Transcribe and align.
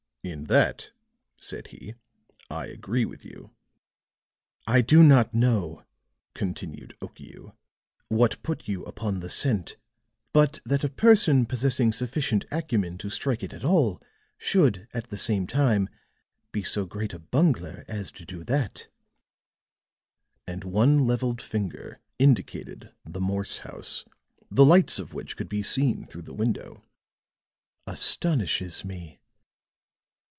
"In 0.23 0.43
that," 0.43 0.91
said 1.39 1.69
he, 1.69 1.95
"I 2.47 2.67
agree 2.67 3.05
with 3.05 3.25
you." 3.25 3.55
"I 4.67 4.81
do 4.81 5.01
not 5.01 5.33
know," 5.33 5.83
continued 6.35 6.95
Okiu, 7.01 7.53
"what 8.07 8.43
put 8.43 8.67
you 8.67 8.83
upon 8.83 9.19
the 9.21 9.31
scent, 9.31 9.77
but 10.31 10.59
that 10.63 10.83
a 10.83 10.89
person 10.89 11.47
possessing 11.47 11.91
sufficient 11.91 12.45
acumen 12.51 12.99
to 12.99 13.09
strike 13.09 13.41
it 13.41 13.51
at 13.51 13.63
all 13.63 13.99
should 14.37 14.87
at 14.93 15.09
the 15.09 15.17
same 15.17 15.47
time 15.47 15.89
be 16.51 16.61
so 16.61 16.85
great 16.85 17.15
a 17.15 17.19
bungler 17.19 17.83
as 17.87 18.11
to 18.11 18.23
do 18.23 18.43
that," 18.43 18.89
and 20.45 20.63
one 20.63 21.07
leveled 21.07 21.41
finger 21.41 21.99
indicated 22.19 22.93
the 23.03 23.19
Morse 23.19 23.57
house, 23.65 24.05
the 24.51 24.65
lights 24.67 24.99
of 24.99 25.15
which 25.15 25.35
could 25.35 25.49
be 25.49 25.63
seen 25.63 26.05
through 26.05 26.21
the 26.21 26.31
window, 26.35 26.85
"astonishes 27.87 28.85
me." 28.85 29.17